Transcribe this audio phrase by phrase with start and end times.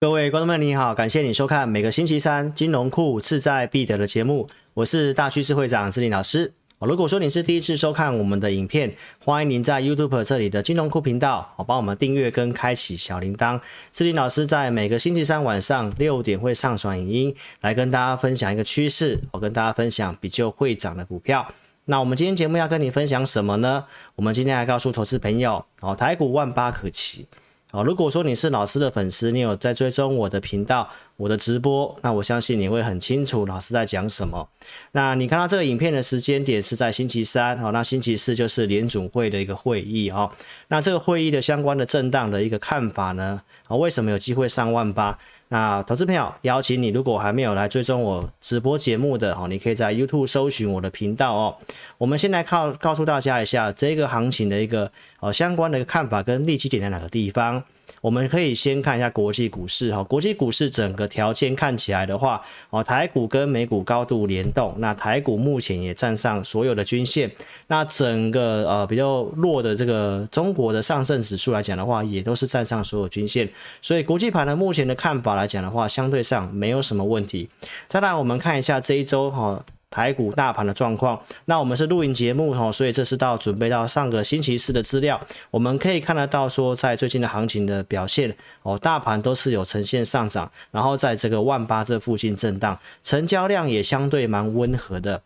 [0.00, 6.52] 各位观众们，你好，感谢你收看每个星期三金融库志在必得的节目，我是大趋势会长志林老师。
[6.78, 13.60] 如果说你是第一次收看我们的影片，欢迎您在 YouTube 这里的金融库频道，哦，帮我们订阅跟开启小铃铛。
[13.90, 21.44] 志林老师在每个星期三晚上六点会上传影音，来跟大家分享一个趋势，我跟大家分享比较会涨的股票。
[21.86, 23.84] 那我们今天节目要跟你分享什么呢？
[24.14, 27.26] 我们今天来告诉投资朋友，哦，台股万八可期。
[27.70, 30.88] 哦，如果说你是老师的粉丝，你有在追踪我的频道、
[31.18, 34.48] 我的直播，那我相信你会很清楚老师在讲什么。
[34.92, 40.30] 那你看到这个影片的时间点是在星期三，哦，那星期四就是联总会的一个会议哦。
[40.68, 43.42] 那这个会议的相关的震荡的一个看法呢？
[43.66, 45.18] 啊，为什么有机会上万八？
[45.48, 51.56] 那投资朋友邀请你，如果还没有来追踪我直播节目的哦，你可以在 YouTube 搜寻我的频道哦。
[51.96, 57.64] 我们先来告告诉大家一下这个行情的一个哦相关的一个看法跟利基点在哪个地方。
[58.00, 67.30] 我们可以先看一下国际股市哈，国际股市整个条件看起来的话，哦，台股跟美股高度联动，那台股目前也站上所有的均线，
[67.66, 73.48] 那整个呃比较弱的这个中国的上证指数来讲的话，也都是站上所有均线，
[73.80, 77.48] 所以国际盘呢目前的看法来讲的话，相对上没有什么问题。
[77.88, 79.64] 再来我们看一下这一周哈。
[79.90, 95.22] 台股大盘的状况，那我们是录影节目哦，所以这是到准备到上个星期四的资料，我们可以看得到说，在最近的行情的表现哦，大盘都是有呈现上涨，然后在这个万八这附近震荡，成交量也相对蛮温和的。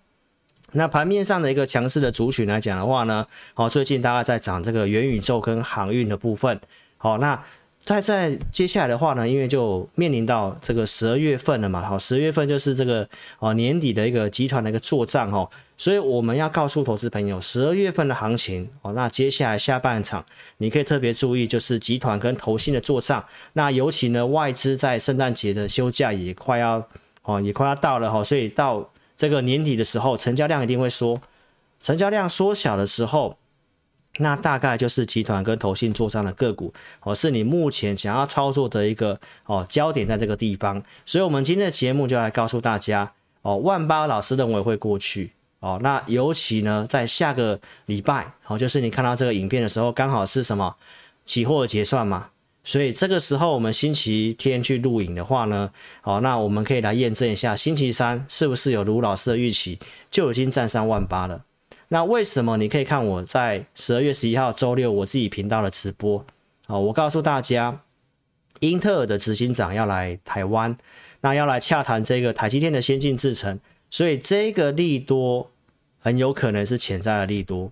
[0.73, 6.61] 那盘面上的一个强势的族群来讲的话呢，哦，最近大概在涨这个元宇宙跟航运的部分，
[6.97, 7.43] 好，那。
[7.85, 13.09] 在在接下来的话呢，因为就面临到这个十二月份了嘛，好，十月份就是这个
[13.41, 20.25] 哦年底的一个集团的一个做账哦，所以我们要告诉投资朋友，十二月份的行情哦，那接下来下半场
[20.59, 26.87] 你可以特别注意，就是集团跟投信的做账，那尤其呢外资在圣诞节的休假也快要
[27.23, 31.21] 哦也快要到了哈，所以到这个年底的时候，成交量一定会缩，
[31.81, 33.37] 成交量缩小的时候。
[34.19, 50.77] 那大概就是集团跟投信做账的个股哦，是你目前想要操作的一个哦焦点在这个地方，所以我们今天的节目就来告诉大家哦，万八老师认为会过去哦，那尤其呢在下个礼拜哦，就是你看到这个影片的时候，刚好是什么
[51.25, 52.29] 期货结算嘛，
[52.63, 55.71] 所以这个时候我们星期天去录影的话呢，
[56.03, 59.79] 哦，那我们可以来验证一下星期三是不是有卢老师的预期
[60.11, 61.43] 就已经站上万八了。
[61.93, 66.25] 那为什么你可以看我在十二月十一号周六我自己频道的直播
[66.67, 66.79] 啊？
[66.79, 67.83] 我告诉大家，
[68.61, 70.75] 英特尔的执行长要来台湾，
[71.21, 73.61] 那要来洽谈这个台积电的先进制程，
[73.91, 75.51] 所以这个利多
[75.99, 77.71] 很有可能是潜在的利多。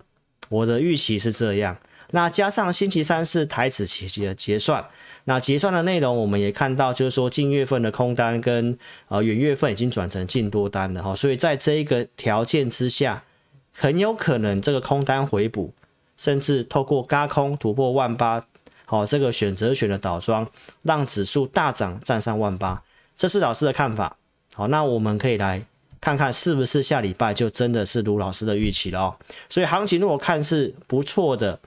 [0.50, 1.78] 我的预期是这样。
[2.10, 4.84] 那加上星期三是台指期的结算，
[5.24, 13.24] 那结算的内容我们也看到，就是说近月份的空单跟呃远月份已经转成净多单了哈，所以在这一个条件之下。
[13.72, 15.72] 很有可能这个空单回补，
[16.16, 18.44] 甚至透过嘎空突破万八，
[18.84, 20.46] 好，这个选择权的倒装，
[20.82, 22.82] 让指数大涨站上万八，
[23.16, 24.16] 这是老师的看法。
[24.54, 25.64] 好，那我们可以来
[26.00, 29.16] 看看是不是下礼拜就真的是卢老师的预期了哦。
[29.48, 31.58] 所以行情如果看是不错的，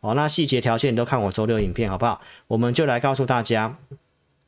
[0.00, 2.20] 哦，那细节条件都看我周六影片好不好？
[2.48, 3.76] 我们就来告诉大家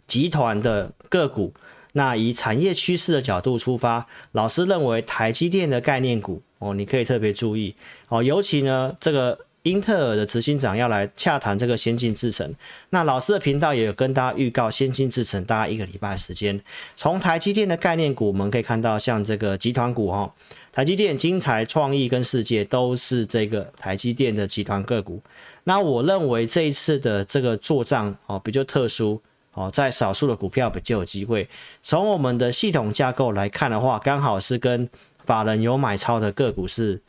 [0.07, 1.55] 集团的个股。
[1.97, 7.75] 那以产业趋势的角度出发，老师认为台积电的概念股哦，你可以特别注意
[8.09, 12.55] 哦，尤其呢，这个英特尔的执行长要来洽谈这个先进制程。
[12.89, 16.59] 那老师的频道也有跟大家预告先进制程，大概一个礼拜时间。
[16.97, 20.33] 从台积电的概念股，我们可以看到像这个集团股哈，
[20.73, 25.23] 台积电、精彩、创意跟世界都是这个台积电的集团个股。
[25.65, 29.21] 那我认为这一次的这个做账哦，比较特殊。
[29.57, 31.49] 哦，在少数的股票比较有机会。
[31.81, 34.91] 从我们的系统架构来看的话，刚好是跟
[35.27, 37.03] 法人有买超的个股是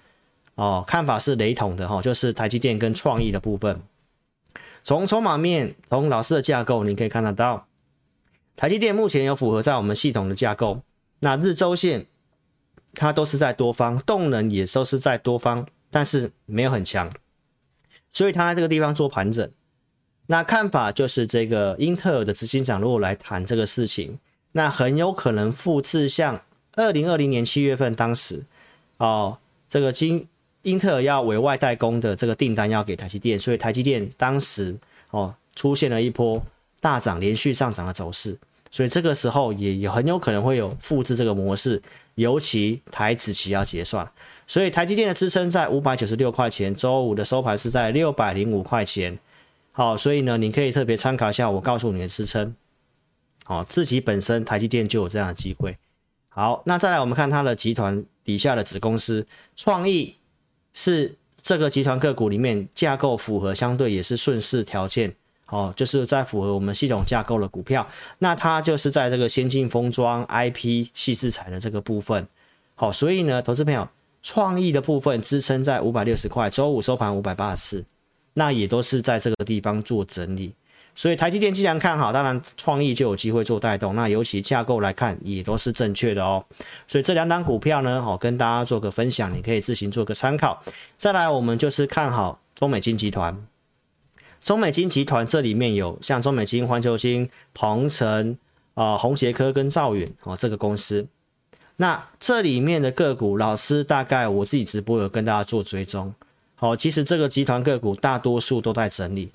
[0.56, 3.82] 哦，看法是雷同的哈，就是台积电跟创意的部分。
[4.84, 7.68] 从筹码面，从老师的架构，你可以看得到，
[8.56, 10.82] 台积电目前有符合在我们系统的架构。
[11.20, 12.06] 那日周线
[12.94, 17.12] 它都是在多方，动能也都是在多方，但是没有很强，
[18.12, 19.52] 所以它在这个地方做盘整。
[20.28, 24.20] 那看法就是这个英特尔的执行长如果来谈这个事情，
[24.52, 26.42] 那很有可能复制像
[26.76, 28.44] 二零二零年七月份当时，
[28.98, 29.38] 哦，
[29.70, 30.28] 这个金
[30.64, 34.76] 英特尔要委外代工的这个订单要给台积电，所以台积电当时
[35.12, 36.44] 哦出现了一波
[36.80, 38.38] 大涨，连续上涨的走势，
[38.72, 41.82] 所以这个时候也也很有可能会有复制这个模式，
[42.16, 44.10] 尤其台子期要结算，
[44.48, 49.18] 所以台积电的支撑在五百九十六块钱，周五的收盘是在六百零五块钱。
[49.72, 52.56] 好，所以呢，你可以特别参考一下我告诉你的支撑。
[53.48, 55.78] 哦，自己本身台积电就有这样的机会。
[56.36, 60.14] 好，那再来我们看它的集团底下的子公司创意
[60.74, 65.16] 是这个集团个股里面架构符合相对也是顺势条件，
[65.48, 67.88] 哦，就是在符合我们系统架构的股票，
[68.20, 72.28] 那它就是在这个先进封装 IP 细制材的这个部分。
[72.76, 73.88] 好，所以呢，投资朋友
[74.22, 77.86] 创意的部分支撑在五百六十块，周五收盘五百八十四，
[78.34, 80.54] 那也都是在这个地方做整理。
[80.96, 83.94] 所以台积电既然看好，当然创意就有机会做带动。
[83.96, 86.44] 那尤其架构来看，也都是正确的哦。
[86.88, 90.64] 所以这两档股票呢，好跟大家做个分享，你可以自行做个参考。
[90.98, 93.46] 再来，我们就是看好中美金集团。
[94.42, 98.38] 中美金集团这里面有像中美金、环球金、鹏程
[98.74, 101.06] 啊、红协科跟兆远哦这个公司。
[101.76, 106.14] 那这里面的个股，老师大概我自己直播有跟大家做追踪。
[106.56, 109.30] 好，其实这个集团个股大多数都在整理。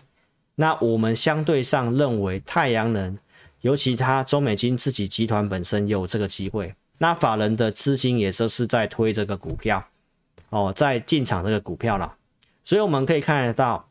[0.60, 3.16] 那我们相对上认为太阳能，
[3.62, 9.82] 尤其它中美金自己集团本身有这个机会，那法人的资金也就是在推这个股票，
[10.50, 12.14] 哦，在进场这个股票了，
[12.62, 13.88] 所以我们可以看得到，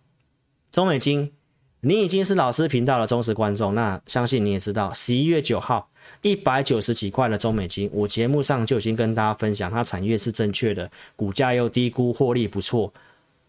[0.72, 1.34] 中美金，
[1.82, 5.90] 你已经是老师频道的忠实观众，那相信你也知道，十一月九号
[6.22, 12.94] 一百九十几块的中美金，我节目上就已经跟大家分享，它产业是正确的，股价又低估，获利不错，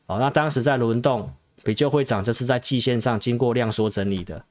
[0.06, 1.30] 哦，那当时在轮动。
[1.62, 4.44] 比较会涨，就是在季线上经过量缩整理的，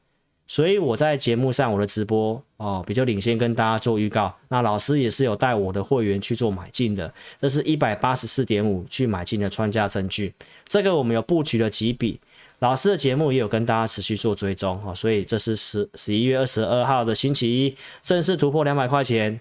[0.47, 4.35] 所以我在节目上我的直播哦，比较领先跟大家做预告。
[4.47, 10.33] 那老师也是有带我的会员去做买进的，这是一百八十四点五去买进的穿价证据。
[10.67, 12.19] 这个我们有布局了几笔，
[12.59, 19.39] 老师的节目也有跟大家持续做追踪哈，所以这是十十一月二十二号的星期一正式突破两百块钱，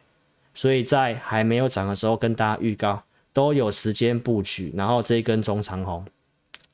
[0.55, 6.05] 所以在还没有涨的时候跟大家预告，都有时间布局，然后这一根中长红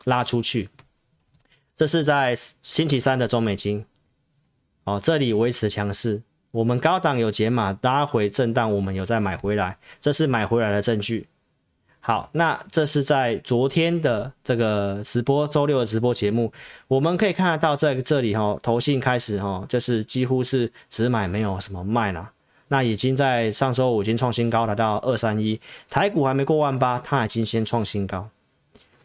[0.05, 0.69] 拉出去。
[1.75, 3.85] 这是在星期三的中美金，
[4.85, 6.23] 哦，这里维持强势。
[6.53, 11.27] 我们高档有解码拉回震荡，我们有再买回来，这是买回来的证据。
[11.99, 16.53] 好，那这是在昨天的这个直播，周六的直播节目，
[16.87, 22.31] 我们可以看得到在这里哈，投信开始哈，就是几乎是只买没有什么卖了。
[22.69, 25.61] 那已经在上周五已经创新高，来到二三一，
[25.91, 28.29] 台股还没过万八，它已经先创新高，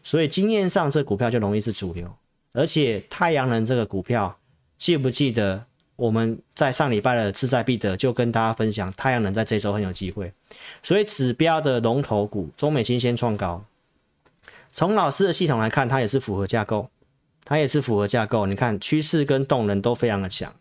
[0.04, 2.14] 所以经验上这股票就容易是主流。
[2.52, 4.38] 而且太阳能这个股票，
[4.76, 5.64] 记不记得
[5.96, 10.32] 我们在上礼拜的志在必得就跟大家分享，太阳能在这周很有机会。
[10.82, 13.64] 所以指标的龙头股中美金先创高，
[14.72, 16.88] 从老师的系统来看，它也是符合架构，
[17.44, 18.46] 它也是符合架构。
[18.46, 20.52] 你看趋势跟动能都非常的强。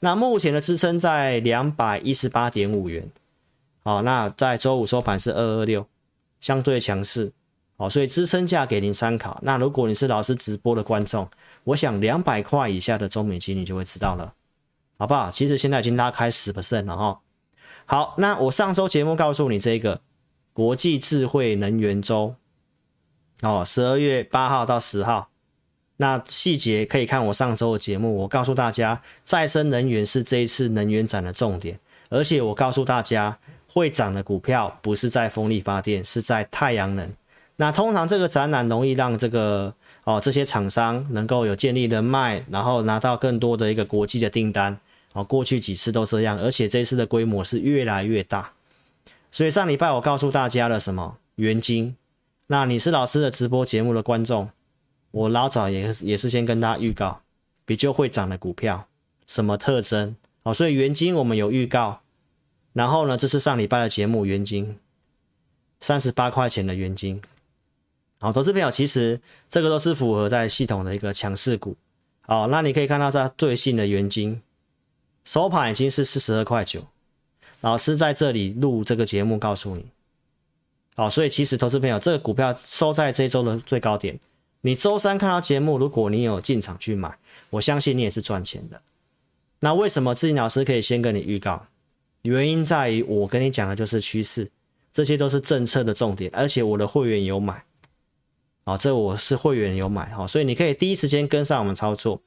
[0.00, 3.08] 那目前的支撑在两百一十八点五元，
[3.84, 5.86] 好，那在周五收盘是二二六，
[6.40, 7.32] 相对强势。
[7.80, 9.40] 哦，所以支撑价给您参考。
[9.42, 11.26] 那如果你是老师直播的观众，
[11.64, 14.34] 我想两百块以下的中美金你就会知道了，
[14.98, 15.30] 好不好？
[15.30, 17.20] 其实现在已经拉开十不剩了哈。
[17.86, 20.02] 好，那我上周节目告诉你这个
[20.52, 22.34] 国际智慧能源周，
[23.40, 25.30] 哦，十二月八号到十号，
[25.96, 28.14] 那细节可以看我上周的节目。
[28.14, 31.80] 我告诉大家，再生能源是这一次能源展的重点，
[32.10, 37.10] 而且我告诉大家，会涨的股票不是在风力发电，是在太阳能。
[37.60, 39.74] 那通常这个展览容易让这个
[40.04, 44.78] 哦这些厂商能够有建立人脉，然后拿到更多的一个国际的订单
[45.12, 45.22] 哦。
[45.22, 48.52] 过去几次都这样，而且这次的规模是越来越大。
[49.30, 51.18] 所以上礼拜我告诉大家了什么？
[51.34, 51.94] 元金。
[52.46, 54.48] 那你是老师的直播节目的观众，
[55.10, 57.20] 我老早也也是先跟大家预告
[57.66, 58.86] 比较会涨的股票，
[59.26, 60.54] 什么特征哦？
[60.54, 62.00] 所以元金我们有预告，
[62.72, 64.78] 然后呢，这是上礼拜的节目，元金
[65.78, 67.20] 三十八块钱的元金。
[68.22, 71.74] 好，投资朋友，其实这个都是符合在系统的一个强势股。
[72.20, 74.42] 好，那你可以看到在最新的元金
[75.24, 76.84] 收盘已经是四十二块九。
[77.62, 79.86] 老师在这里录这个节目告诉你，
[80.96, 84.20] 好，所以其实投资朋友，这个股票收在这周的最高点，
[84.60, 87.16] 你周三看到节目，如果你有进场去买，
[87.48, 88.82] 我相信你也是赚钱的。
[89.60, 91.66] 那为什么志林老师可以先跟你预告？
[92.22, 94.50] 原因在于我跟你讲的就是趋势，
[94.92, 97.64] 这些都是政策的重点，而且我的会员有买。
[98.64, 102.20] 啊，这我是会员有买哈，所以你可以第一时间跟上我们操作，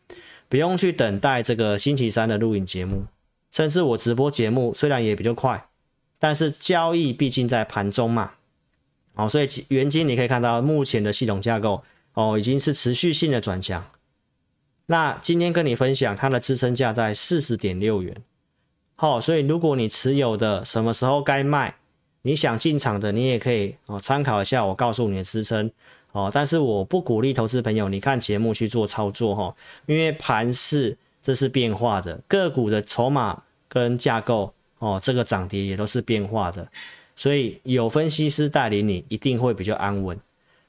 [0.49, 3.05] 不用去等待这个星期三的录影节目，
[3.51, 5.69] 甚至我直播节目虽然也比较快，
[6.19, 8.33] 但是交易毕竟在盘中嘛，
[9.13, 13.85] 哦，所以原金你可以看到目前的系统架构哦，已经是持续性的转强。
[14.87, 18.17] 那今天跟你分享它的支撑价在四十点六元，
[18.95, 21.77] 好，所以如果你持有的什么时候该卖，
[22.23, 25.71] 你想进场的，你也可以哦参考一下我告诉你的支撑。
[26.13, 29.55] 哦，但是我不鼓励投资朋友，你看节目去做操作哈，
[29.87, 36.67] 因为盘市这是变化的，个股的筹码跟架构哦，这个涨跌也都是变化的，
[37.15, 40.17] 所以有分析师带领你，一定会比较安稳。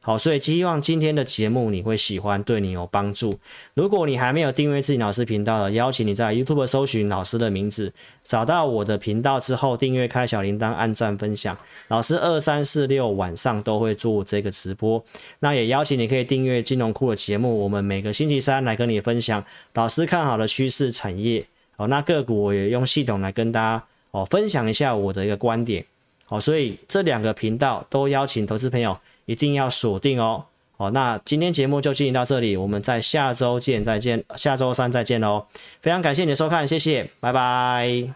[0.06, 3.38] 好，所以希望今天的节目你会喜欢，对你有帮助。
[3.72, 7.90] 如果你还没有订阅自己老师频道的，邀请你在 YouTube 搜寻老师的名字，
[8.22, 11.56] 找到我的频道之后，订阅开小铃铛，按赞分享。
[11.88, 15.02] 老师二三四六晚上都会做这个直播，
[15.38, 19.42] 那也邀请你可以订阅金融库的节目，我们每个星期三来跟你分享
[19.72, 21.46] 老师看好的趋势产业。
[21.76, 25.82] 哦，那个股我也用系统来跟大家哦分享一下我的一个观点。
[26.26, 28.94] 好，所以这两个频道都邀请投资朋友。
[29.26, 30.44] 一定要锁定哦！
[30.76, 35.46] 好，那今天节目就进行到这里，我们在下周见，再见，下周三再见喽！
[35.80, 38.14] 非常感谢你的收看，谢谢，拜拜。